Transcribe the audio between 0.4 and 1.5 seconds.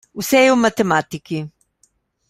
je v matematiki.